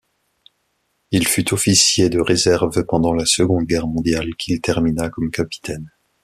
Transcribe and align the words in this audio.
Il 1.11 1.27
fut 1.27 1.53
officier 1.53 2.09
de 2.09 2.19
réserve 2.19 2.83
pendant 2.87 3.13
la 3.13 3.27
Seconde 3.27 3.67
Guerre 3.67 3.85
mondiale 3.85 4.29
qu’il 4.35 4.59
termina 4.59 5.09
comme 5.11 5.29
capitaine. 5.29 5.91